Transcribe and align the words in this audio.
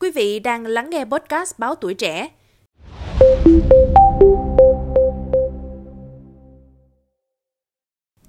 Quý 0.00 0.10
vị 0.10 0.38
đang 0.38 0.66
lắng 0.66 0.90
nghe 0.90 1.04
podcast 1.04 1.58
Báo 1.58 1.74
Tuổi 1.74 1.94
Trẻ. 1.94 2.28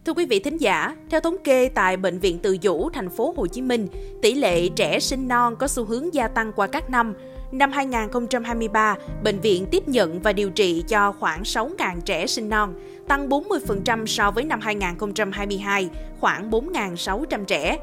Thưa 0.05 0.13
quý 0.15 0.26
vị 0.26 0.39
thính 0.39 0.57
giả, 0.57 0.96
theo 1.10 1.21
thống 1.21 1.36
kê 1.44 1.70
tại 1.76 1.97
bệnh 1.97 2.20
viện 2.20 2.39
Từ 2.44 2.57
Dũ, 2.62 2.89
thành 2.94 3.10
phố 3.10 3.34
Hồ 3.38 3.47
Chí 3.47 3.62
Minh, 3.62 3.88
tỷ 4.21 4.34
lệ 4.34 4.70
trẻ 4.76 4.99
sinh 4.99 5.28
non 5.28 5.55
có 5.60 5.68
xu 5.68 5.86
hướng 5.86 6.13
gia 6.13 6.28
tăng 6.28 6.52
qua 6.55 6.68
các 6.68 6.89
năm. 6.89 7.13
Năm 7.52 7.72
2023, 7.72 8.96
bệnh 9.24 9.40
viện 9.40 9.65
tiếp 9.72 9.88
nhận 9.88 10.19
và 10.19 10.33
điều 10.33 10.49
trị 10.49 10.83
cho 10.88 11.12
khoảng 11.19 11.42
6.000 11.42 12.01
trẻ 12.06 12.28
sinh 12.28 12.49
non, 12.49 12.74
tăng 13.08 13.29
40% 13.29 14.06
so 14.06 14.31
với 14.31 14.44
năm 14.44 14.60
2022, 14.62 15.90
khoảng 16.20 16.52
4.600 16.52 17.45
trẻ. 17.45 17.77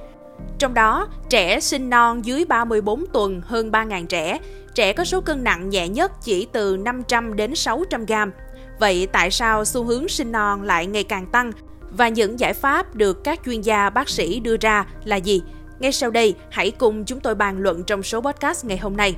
Trong 0.58 0.74
đó, 0.74 1.08
trẻ 1.30 1.60
sinh 1.60 1.90
non 1.90 2.24
dưới 2.24 2.44
34 2.44 3.04
tuần 3.12 3.40
hơn 3.44 3.70
3.000 3.70 4.06
trẻ, 4.06 4.38
trẻ 4.74 4.92
có 4.92 5.04
số 5.04 5.20
cân 5.20 5.44
nặng 5.44 5.70
nhẹ 5.70 5.88
nhất 5.88 6.12
chỉ 6.22 6.46
từ 6.52 6.76
500 6.76 7.36
đến 7.36 7.54
600 7.54 8.06
gram. 8.06 8.32
Vậy 8.80 9.08
tại 9.12 9.30
sao 9.30 9.64
xu 9.64 9.84
hướng 9.84 10.08
sinh 10.08 10.32
non 10.32 10.62
lại 10.62 10.86
ngày 10.86 11.04
càng 11.04 11.26
tăng 11.26 11.52
và 11.90 12.08
những 12.08 12.40
giải 12.40 12.54
pháp 12.54 12.94
được 12.94 13.24
các 13.24 13.40
chuyên 13.44 13.60
gia 13.60 13.90
bác 13.90 14.08
sĩ 14.08 14.40
đưa 14.40 14.56
ra 14.60 14.86
là 15.04 15.16
gì? 15.16 15.42
Ngay 15.78 15.92
sau 15.92 16.10
đây, 16.10 16.34
hãy 16.50 16.70
cùng 16.70 17.04
chúng 17.04 17.20
tôi 17.20 17.34
bàn 17.34 17.58
luận 17.58 17.84
trong 17.84 18.02
số 18.02 18.20
podcast 18.20 18.64
ngày 18.64 18.78
hôm 18.78 18.96
nay. 18.96 19.16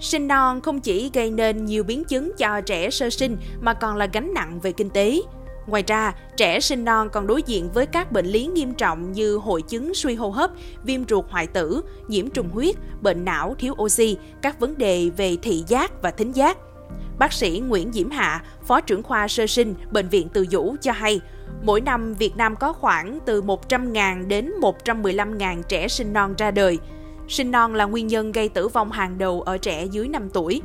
Sinh 0.00 0.28
non 0.28 0.60
không 0.60 0.80
chỉ 0.80 1.10
gây 1.14 1.30
nên 1.30 1.64
nhiều 1.64 1.84
biến 1.84 2.04
chứng 2.04 2.32
cho 2.38 2.60
trẻ 2.60 2.90
sơ 2.90 3.10
sinh 3.10 3.36
mà 3.60 3.74
còn 3.74 3.96
là 3.96 4.06
gánh 4.12 4.34
nặng 4.34 4.60
về 4.60 4.72
kinh 4.72 4.90
tế. 4.90 5.20
Ngoài 5.66 5.84
ra, 5.86 6.14
trẻ 6.36 6.60
sinh 6.60 6.84
non 6.84 7.08
còn 7.12 7.26
đối 7.26 7.42
diện 7.42 7.68
với 7.74 7.86
các 7.86 8.12
bệnh 8.12 8.26
lý 8.26 8.46
nghiêm 8.46 8.74
trọng 8.74 9.12
như 9.12 9.36
hội 9.36 9.62
chứng 9.62 9.94
suy 9.94 10.14
hô 10.14 10.30
hấp, 10.30 10.50
viêm 10.84 11.08
ruột 11.08 11.24
hoại 11.30 11.46
tử, 11.46 11.82
nhiễm 12.08 12.30
trùng 12.30 12.48
huyết, 12.48 12.76
bệnh 13.00 13.24
não 13.24 13.54
thiếu 13.58 13.74
oxy, 13.82 14.16
các 14.42 14.60
vấn 14.60 14.78
đề 14.78 15.10
về 15.16 15.36
thị 15.42 15.64
giác 15.66 16.02
và 16.02 16.10
thính 16.10 16.32
giác. 16.32 16.58
Bác 17.18 17.32
sĩ 17.32 17.62
Nguyễn 17.66 17.92
Diễm 17.92 18.10
Hạ, 18.10 18.44
Phó 18.62 18.80
trưởng 18.80 19.02
khoa 19.02 19.28
sơ 19.28 19.46
sinh 19.46 19.74
Bệnh 19.90 20.08
viện 20.08 20.28
Từ 20.32 20.46
Dũ 20.50 20.76
cho 20.80 20.92
hay, 20.92 21.20
mỗi 21.62 21.80
năm 21.80 22.14
Việt 22.14 22.36
Nam 22.36 22.56
có 22.56 22.72
khoảng 22.72 23.18
từ 23.26 23.42
100.000 23.42 24.28
đến 24.28 24.52
115.000 24.60 25.62
trẻ 25.62 25.88
sinh 25.88 26.12
non 26.12 26.34
ra 26.38 26.50
đời. 26.50 26.78
Sinh 27.28 27.50
non 27.50 27.74
là 27.74 27.84
nguyên 27.84 28.06
nhân 28.06 28.32
gây 28.32 28.48
tử 28.48 28.68
vong 28.68 28.92
hàng 28.92 29.18
đầu 29.18 29.42
ở 29.42 29.58
trẻ 29.58 29.84
dưới 29.84 30.08
5 30.08 30.28
tuổi. 30.30 30.62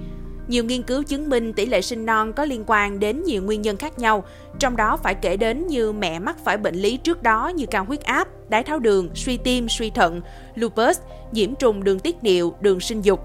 Nhiều 0.47 0.63
nghiên 0.63 0.83
cứu 0.83 1.03
chứng 1.03 1.29
minh 1.29 1.53
tỷ 1.53 1.65
lệ 1.65 1.81
sinh 1.81 2.05
non 2.05 2.33
có 2.33 2.45
liên 2.45 2.63
quan 2.67 2.99
đến 2.99 3.23
nhiều 3.23 3.43
nguyên 3.43 3.61
nhân 3.61 3.77
khác 3.77 3.99
nhau, 3.99 4.23
trong 4.59 4.75
đó 4.75 4.97
phải 5.03 5.15
kể 5.15 5.37
đến 5.37 5.67
như 5.67 5.91
mẹ 5.91 6.19
mắc 6.19 6.37
phải 6.43 6.57
bệnh 6.57 6.75
lý 6.75 6.97
trước 6.97 7.23
đó 7.23 7.47
như 7.47 7.65
cao 7.65 7.85
huyết 7.85 8.03
áp, 8.03 8.27
đái 8.49 8.63
tháo 8.63 8.79
đường, 8.79 9.09
suy 9.15 9.37
tim, 9.37 9.69
suy 9.69 9.89
thận, 9.89 10.21
lupus, 10.55 10.99
nhiễm 11.31 11.55
trùng 11.55 11.83
đường 11.83 11.99
tiết 11.99 12.15
niệu, 12.21 12.53
đường 12.61 12.79
sinh 12.79 13.01
dục. 13.01 13.19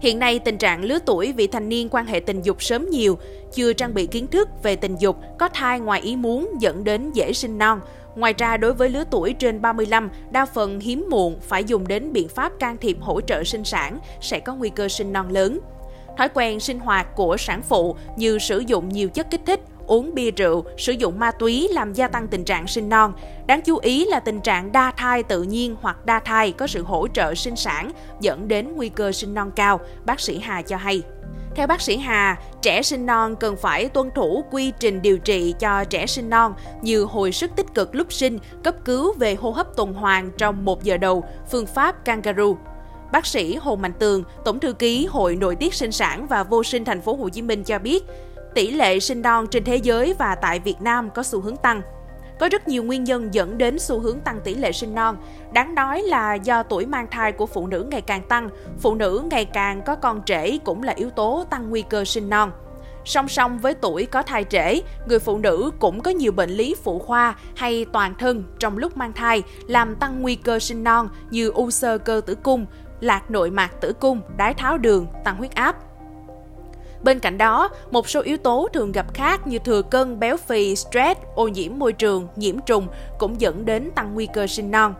Hiện 0.00 0.18
nay, 0.18 0.38
tình 0.38 0.58
trạng 0.58 0.84
lứa 0.84 0.98
tuổi 1.06 1.32
vị 1.32 1.46
thành 1.46 1.68
niên 1.68 1.88
quan 1.88 2.06
hệ 2.06 2.20
tình 2.20 2.42
dục 2.42 2.62
sớm 2.62 2.90
nhiều, 2.90 3.18
chưa 3.52 3.72
trang 3.72 3.94
bị 3.94 4.06
kiến 4.06 4.26
thức 4.26 4.48
về 4.62 4.76
tình 4.76 4.96
dục, 4.96 5.16
có 5.38 5.48
thai 5.48 5.80
ngoài 5.80 6.00
ý 6.00 6.16
muốn 6.16 6.50
dẫn 6.60 6.84
đến 6.84 7.12
dễ 7.12 7.32
sinh 7.32 7.58
non. 7.58 7.80
Ngoài 8.16 8.34
ra, 8.38 8.56
đối 8.56 8.74
với 8.74 8.88
lứa 8.88 9.04
tuổi 9.10 9.32
trên 9.32 9.62
35, 9.62 10.10
đa 10.30 10.46
phần 10.46 10.80
hiếm 10.80 11.06
muộn 11.10 11.40
phải 11.40 11.64
dùng 11.64 11.88
đến 11.88 12.12
biện 12.12 12.28
pháp 12.28 12.52
can 12.58 12.76
thiệp 12.76 12.96
hỗ 13.00 13.20
trợ 13.20 13.44
sinh 13.44 13.64
sản 13.64 13.98
sẽ 14.20 14.40
có 14.40 14.54
nguy 14.54 14.70
cơ 14.70 14.88
sinh 14.88 15.12
non 15.12 15.28
lớn. 15.30 15.60
Thói 16.18 16.28
quen 16.34 16.60
sinh 16.60 16.78
hoạt 16.78 17.16
của 17.16 17.36
sản 17.36 17.62
phụ 17.62 17.96
như 18.16 18.38
sử 18.38 18.58
dụng 18.58 18.88
nhiều 18.88 19.08
chất 19.08 19.30
kích 19.30 19.40
thích, 19.46 19.60
uống 19.86 20.14
bia 20.14 20.30
rượu, 20.30 20.64
sử 20.78 20.92
dụng 20.92 21.18
ma 21.18 21.30
túy 21.30 21.68
làm 21.72 21.92
gia 21.92 22.08
tăng 22.08 22.28
tình 22.28 22.44
trạng 22.44 22.66
sinh 22.66 22.88
non. 22.88 23.12
Đáng 23.46 23.62
chú 23.62 23.78
ý 23.78 24.04
là 24.04 24.20
tình 24.20 24.40
trạng 24.40 24.72
đa 24.72 24.90
thai 24.96 25.22
tự 25.22 25.42
nhiên 25.42 25.76
hoặc 25.80 26.06
đa 26.06 26.20
thai 26.20 26.52
có 26.52 26.66
sự 26.66 26.82
hỗ 26.82 27.08
trợ 27.08 27.34
sinh 27.34 27.56
sản 27.56 27.90
dẫn 28.20 28.48
đến 28.48 28.72
nguy 28.76 28.88
cơ 28.88 29.12
sinh 29.12 29.34
non 29.34 29.50
cao, 29.56 29.80
bác 30.04 30.20
sĩ 30.20 30.38
Hà 30.38 30.62
cho 30.62 30.76
hay. 30.76 31.02
Theo 31.54 31.66
bác 31.66 31.80
sĩ 31.80 31.96
Hà, 31.96 32.38
trẻ 32.62 32.82
sinh 32.82 33.06
non 33.06 33.36
cần 33.36 33.56
phải 33.56 33.88
tuân 33.88 34.10
thủ 34.14 34.44
quy 34.50 34.72
trình 34.78 35.02
điều 35.02 35.18
trị 35.18 35.54
cho 35.58 35.84
trẻ 35.84 36.06
sinh 36.06 36.30
non 36.30 36.54
như 36.82 37.04
hồi 37.04 37.32
sức 37.32 37.50
tích 37.56 37.74
cực 37.74 37.94
lúc 37.94 38.12
sinh, 38.12 38.38
cấp 38.64 38.74
cứu 38.84 39.14
về 39.18 39.34
hô 39.34 39.50
hấp 39.50 39.76
tuần 39.76 39.92
hoàn 39.92 40.30
trong 40.38 40.64
một 40.64 40.84
giờ 40.84 40.96
đầu, 40.96 41.24
phương 41.50 41.66
pháp 41.66 42.04
kangaroo. 42.04 42.54
Bác 43.12 43.26
sĩ 43.26 43.56
Hồ 43.56 43.76
Mạnh 43.76 43.92
Tường, 43.98 44.24
Tổng 44.44 44.60
thư 44.60 44.72
ký 44.72 45.06
Hội 45.06 45.36
Nội 45.36 45.56
tiết 45.56 45.74
sinh 45.74 45.92
sản 45.92 46.26
và 46.26 46.42
vô 46.42 46.62
sinh 46.62 46.84
thành 46.84 47.00
phố 47.00 47.16
Hồ 47.16 47.28
Chí 47.28 47.42
Minh 47.42 47.64
cho 47.64 47.78
biết, 47.78 48.04
tỷ 48.54 48.70
lệ 48.70 49.00
sinh 49.00 49.22
non 49.22 49.46
trên 49.46 49.64
thế 49.64 49.76
giới 49.76 50.14
và 50.18 50.34
tại 50.34 50.58
Việt 50.58 50.80
Nam 50.80 51.10
có 51.10 51.22
xu 51.22 51.40
hướng 51.40 51.56
tăng. 51.56 51.82
Có 52.40 52.48
rất 52.48 52.68
nhiều 52.68 52.82
nguyên 52.82 53.04
nhân 53.04 53.34
dẫn 53.34 53.58
đến 53.58 53.78
xu 53.78 54.00
hướng 54.00 54.20
tăng 54.20 54.40
tỷ 54.44 54.54
lệ 54.54 54.72
sinh 54.72 54.94
non. 54.94 55.16
Đáng 55.52 55.74
nói 55.74 56.02
là 56.02 56.34
do 56.34 56.62
tuổi 56.62 56.86
mang 56.86 57.06
thai 57.10 57.32
của 57.32 57.46
phụ 57.46 57.66
nữ 57.66 57.86
ngày 57.90 58.00
càng 58.00 58.22
tăng, 58.28 58.48
phụ 58.80 58.94
nữ 58.94 59.22
ngày 59.30 59.44
càng 59.44 59.82
có 59.86 59.96
con 59.96 60.22
trễ 60.26 60.58
cũng 60.58 60.82
là 60.82 60.92
yếu 60.92 61.10
tố 61.10 61.44
tăng 61.50 61.70
nguy 61.70 61.82
cơ 61.82 62.04
sinh 62.04 62.30
non. 62.30 62.50
Song 63.04 63.28
song 63.28 63.58
với 63.58 63.74
tuổi 63.74 64.06
có 64.06 64.22
thai 64.22 64.44
trễ, 64.44 64.80
người 65.06 65.18
phụ 65.18 65.38
nữ 65.38 65.70
cũng 65.78 66.00
có 66.00 66.10
nhiều 66.10 66.32
bệnh 66.32 66.50
lý 66.50 66.74
phụ 66.84 66.98
khoa 66.98 67.34
hay 67.56 67.86
toàn 67.92 68.14
thân 68.18 68.44
trong 68.58 68.78
lúc 68.78 68.96
mang 68.96 69.12
thai 69.12 69.42
làm 69.66 69.96
tăng 69.96 70.22
nguy 70.22 70.34
cơ 70.34 70.58
sinh 70.58 70.84
non 70.84 71.08
như 71.30 71.48
u 71.48 71.70
sơ 71.70 71.98
cơ 71.98 72.20
tử 72.26 72.34
cung, 72.34 72.66
lạc 73.02 73.30
nội 73.30 73.50
mạc 73.50 73.80
tử 73.80 73.92
cung, 73.92 74.20
đái 74.36 74.54
tháo 74.54 74.78
đường, 74.78 75.06
tăng 75.24 75.36
huyết 75.36 75.54
áp. 75.54 75.76
Bên 77.02 77.18
cạnh 77.18 77.38
đó, 77.38 77.68
một 77.90 78.08
số 78.08 78.20
yếu 78.20 78.36
tố 78.36 78.68
thường 78.72 78.92
gặp 78.92 79.14
khác 79.14 79.46
như 79.46 79.58
thừa 79.58 79.82
cân, 79.82 80.20
béo 80.20 80.36
phì, 80.36 80.76
stress, 80.76 81.20
ô 81.34 81.48
nhiễm 81.48 81.78
môi 81.78 81.92
trường, 81.92 82.28
nhiễm 82.36 82.56
trùng 82.66 82.86
cũng 83.18 83.40
dẫn 83.40 83.64
đến 83.64 83.90
tăng 83.94 84.14
nguy 84.14 84.26
cơ 84.34 84.46
sinh 84.46 84.70
non. 84.70 84.94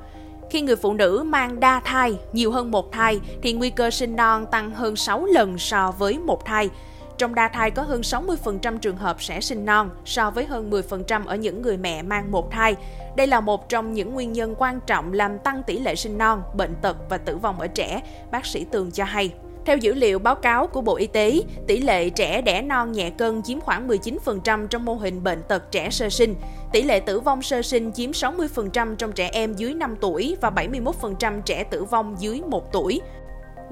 Khi 0.50 0.60
người 0.60 0.76
phụ 0.76 0.92
nữ 0.92 1.22
mang 1.26 1.60
đa 1.60 1.80
thai, 1.84 2.18
nhiều 2.32 2.52
hơn 2.52 2.70
một 2.70 2.92
thai, 2.92 3.20
thì 3.42 3.52
nguy 3.52 3.70
cơ 3.70 3.90
sinh 3.90 4.16
non 4.16 4.46
tăng 4.50 4.70
hơn 4.70 4.96
6 4.96 5.26
lần 5.26 5.58
so 5.58 5.92
với 5.98 6.18
một 6.18 6.44
thai. 6.44 6.70
Trong 7.18 7.34
đa 7.34 7.48
thai 7.48 7.70
có 7.70 7.82
hơn 7.82 8.00
60% 8.00 8.78
trường 8.78 8.96
hợp 8.96 9.22
sẽ 9.22 9.40
sinh 9.40 9.64
non 9.64 9.90
so 10.04 10.30
với 10.30 10.44
hơn 10.44 10.70
10% 10.70 11.26
ở 11.26 11.36
những 11.36 11.62
người 11.62 11.76
mẹ 11.76 12.02
mang 12.02 12.30
một 12.30 12.50
thai. 12.50 12.76
Đây 13.16 13.26
là 13.26 13.40
một 13.40 13.68
trong 13.68 13.92
những 13.92 14.14
nguyên 14.14 14.32
nhân 14.32 14.54
quan 14.58 14.80
trọng 14.86 15.12
làm 15.12 15.38
tăng 15.38 15.62
tỷ 15.62 15.78
lệ 15.78 15.94
sinh 15.94 16.18
non, 16.18 16.42
bệnh 16.54 16.74
tật 16.82 16.96
và 17.08 17.18
tử 17.18 17.36
vong 17.36 17.60
ở 17.60 17.66
trẻ, 17.66 18.02
bác 18.30 18.46
sĩ 18.46 18.64
Tường 18.64 18.90
cho 18.90 19.04
hay. 19.04 19.32
Theo 19.66 19.76
dữ 19.76 19.94
liệu 19.94 20.18
báo 20.18 20.34
cáo 20.34 20.66
của 20.66 20.80
Bộ 20.80 20.96
Y 20.96 21.06
tế, 21.06 21.42
tỷ 21.66 21.80
lệ 21.80 22.10
trẻ 22.10 22.42
đẻ 22.42 22.62
non 22.62 22.92
nhẹ 22.92 23.10
cân 23.10 23.42
chiếm 23.42 23.60
khoảng 23.60 23.88
19% 23.88 24.66
trong 24.66 24.84
mô 24.84 24.94
hình 24.94 25.24
bệnh 25.24 25.42
tật 25.48 25.70
trẻ 25.70 25.90
sơ 25.90 26.08
sinh. 26.08 26.34
Tỷ 26.72 26.82
lệ 26.82 27.00
tử 27.00 27.20
vong 27.20 27.42
sơ 27.42 27.62
sinh 27.62 27.92
chiếm 27.92 28.10
60% 28.10 28.96
trong 28.96 29.12
trẻ 29.12 29.30
em 29.32 29.54
dưới 29.54 29.74
5 29.74 29.96
tuổi 30.00 30.36
và 30.40 30.50
71% 30.50 31.42
trẻ 31.42 31.64
tử 31.64 31.84
vong 31.84 32.16
dưới 32.18 32.42
1 32.48 32.72
tuổi. 32.72 33.00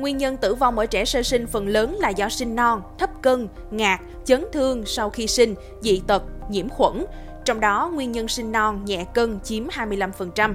Nguyên 0.01 0.17
nhân 0.17 0.37
tử 0.37 0.55
vong 0.55 0.79
ở 0.79 0.87
trẻ 0.87 1.05
sơ 1.05 1.23
sinh 1.23 1.47
phần 1.47 1.69
lớn 1.69 1.97
là 2.01 2.09
do 2.09 2.29
sinh 2.29 2.57
non, 2.57 2.83
thấp 2.99 3.11
cân, 3.23 3.49
ngạt, 3.71 4.01
chấn 4.25 4.45
thương 4.53 4.83
sau 4.87 5.11
khi 5.11 5.27
sinh, 5.27 5.55
dị 5.81 6.03
tật, 6.07 6.23
nhiễm 6.51 6.69
khuẩn. 6.69 7.05
Trong 7.45 7.61
đó, 7.61 7.91
nguyên 7.95 8.13
nhân 8.13 8.29
sinh 8.29 8.53
non 8.53 8.85
nhẹ 8.85 9.05
cân 9.15 9.41
chiếm 9.41 9.69
25%. 9.69 10.55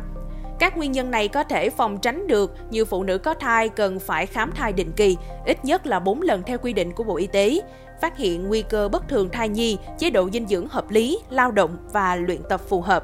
Các 0.60 0.78
nguyên 0.78 0.92
nhân 0.92 1.12
này 1.12 1.28
có 1.28 1.44
thể 1.44 1.70
phòng 1.70 1.98
tránh 1.98 2.28
được 2.28 2.56
như 2.70 2.86
phụ 2.86 3.04
nữ 3.04 3.18
có 3.18 3.34
thai 3.34 3.70
cần 3.70 4.00
phải 4.00 4.26
khám 4.26 4.52
thai 4.52 4.74
định 4.74 4.92
kỳ, 4.96 5.18
ít 5.46 5.66
nhất 5.66 5.88
là 5.88 6.00
4 6.00 6.22
lần 6.22 6.44
theo 6.44 6.58
quy 6.58 6.74
định 6.74 6.94
của 6.94 7.04
Bộ 7.04 7.16
Y 7.16 7.28
tế, 7.28 7.62
phát 8.02 8.18
hiện 8.18 8.48
nguy 8.48 8.62
cơ 8.62 8.90
bất 8.90 9.10
thường 9.10 9.30
thai 9.30 9.50
nhi, 9.50 9.78
chế 10.00 10.10
độ 10.10 10.30
dinh 10.34 10.48
dưỡng 10.48 10.68
hợp 10.68 10.92
lý, 10.92 11.20
lao 11.30 11.52
động 11.52 11.78
và 11.94 12.16
luyện 12.16 12.42
tập 12.50 12.62
phù 12.70 12.82
hợp. 12.82 13.04